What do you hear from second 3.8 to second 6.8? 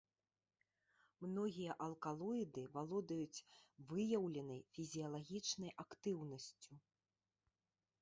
выяўленай фізіялагічнай актыўнасцю.